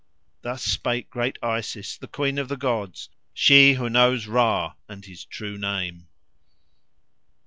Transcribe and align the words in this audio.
Thus 0.41 0.63
spake 0.63 1.11
great 1.11 1.37
Isis, 1.43 1.95
the 1.95 2.07
queen 2.07 2.39
of 2.39 2.49
the 2.49 2.57
gods, 2.57 3.07
she 3.35 3.73
who 3.73 3.87
knows 3.87 4.25
Ra 4.25 4.73
and 4.89 5.05
his 5.05 5.23
true 5.23 5.59
name. 5.59 6.07